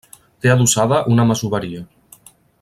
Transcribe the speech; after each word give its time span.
Té 0.45 0.51
adossada 0.53 1.03
una 1.17 1.27
masoveria. 1.33 1.85